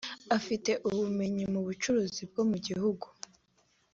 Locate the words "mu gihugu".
2.49-3.05